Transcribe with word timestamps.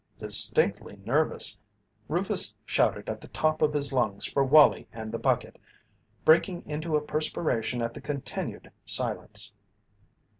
Distinctly 0.17 0.95
nervous, 1.05 1.59
Rufus 2.07 2.55
shouted 2.65 3.07
at 3.07 3.21
the 3.21 3.27
top 3.27 3.61
of 3.61 3.71
his 3.75 3.93
lungs 3.93 4.25
for 4.25 4.43
Wallie 4.43 4.87
and 4.91 5.11
the 5.11 5.19
bucket, 5.19 5.61
breaking 6.25 6.63
into 6.67 6.95
a 6.95 7.01
perspiration 7.01 7.83
at 7.83 7.93
the 7.93 8.01
continued 8.01 8.71
silence. 8.83 9.53